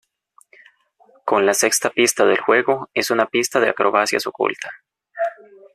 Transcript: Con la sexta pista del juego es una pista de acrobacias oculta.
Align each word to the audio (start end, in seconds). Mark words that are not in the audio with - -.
Con 1.25 1.45
la 1.45 1.53
sexta 1.53 1.91
pista 1.91 2.25
del 2.25 2.39
juego 2.39 2.89
es 2.95 3.11
una 3.11 3.27
pista 3.27 3.59
de 3.59 3.69
acrobacias 3.69 4.25
oculta. 4.25 4.71